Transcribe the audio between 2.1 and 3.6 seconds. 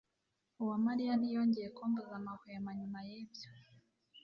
amahwemo nyuma yibyo.